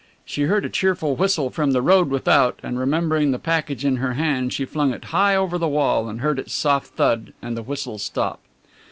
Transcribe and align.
She 0.25 0.45
heard 0.45 0.65
a 0.65 0.67
cheerful 0.69 1.15
whistle 1.15 1.51
from 1.51 1.73
the 1.73 1.81
road 1.83 2.09
without 2.09 2.59
and 2.63 2.79
remembering 2.79 3.29
the 3.29 3.37
package 3.37 3.85
in 3.85 3.97
her 3.97 4.13
hand 4.13 4.51
she 4.51 4.65
flung 4.65 4.91
it 4.93 5.03
high 5.05 5.35
over 5.35 5.59
the 5.59 5.67
wall 5.67 6.09
and 6.09 6.21
heard 6.21 6.39
its 6.39 6.53
soft 6.55 6.87
thud, 6.95 7.33
and 7.39 7.55
the 7.55 7.61
whistle 7.61 7.99
stop. 7.99 8.39